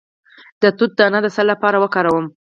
د 0.61 0.63
توت 0.77 0.91
دانه 0.97 1.19
د 1.23 1.27
څه 1.35 1.43
لپاره 1.51 1.77
وکاروم؟ 1.83 2.25